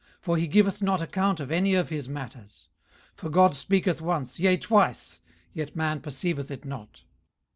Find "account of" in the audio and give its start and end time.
0.99-1.51